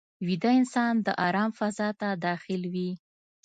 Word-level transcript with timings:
ویده 0.27 0.51
انسان 0.59 0.93
د 1.05 1.07
آرام 1.27 1.51
فضا 1.59 1.89
ته 1.99 2.07
داخل 2.25 2.61
وي 2.73 2.91